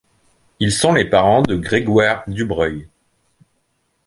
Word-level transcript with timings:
Ils 0.59 0.71
sont 0.71 0.93
les 0.93 1.05
parents 1.07 1.43
de 1.43 1.55
Grégoire 1.55 2.23
Dubreuil. 2.25 2.89